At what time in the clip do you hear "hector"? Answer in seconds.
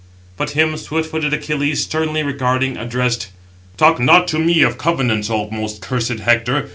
6.21-6.67